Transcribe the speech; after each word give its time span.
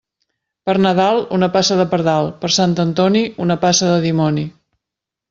Per 0.69 0.73
Nadal, 0.85 1.19
una 1.35 1.49
passa 1.57 1.77
de 1.81 1.85
pardal; 1.91 2.29
per 2.45 2.51
Sant 2.55 2.73
Antoni, 2.85 3.21
una 3.47 3.59
passa 3.67 3.91
de 3.91 4.01
dimoni. 4.07 4.47